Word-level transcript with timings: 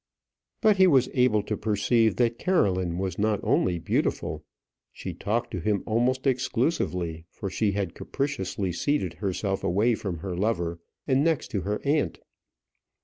But 0.61 0.77
he 0.77 0.87
was 0.87 1.09
able 1.13 1.43
to 1.43 1.55
perceive 1.55 2.15
that 2.15 2.39
Caroline 2.39 2.97
was 2.97 3.19
not 3.19 3.39
only 3.43 3.77
beautiful. 3.77 4.43
She 4.91 5.13
talked 5.13 5.51
to 5.51 5.59
him 5.59 5.83
almost 5.85 6.25
exclusively, 6.25 7.25
for 7.29 7.51
she 7.51 7.73
had 7.73 7.93
capriciously 7.93 8.71
seated 8.71 9.13
herself 9.21 9.63
away 9.63 9.93
from 9.93 10.17
her 10.25 10.35
lover, 10.35 10.79
and 11.07 11.23
next 11.23 11.49
to 11.49 11.61
her 11.61 11.79
aunt. 11.85 12.19